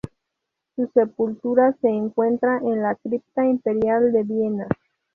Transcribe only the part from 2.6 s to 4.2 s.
la Cripta Imperial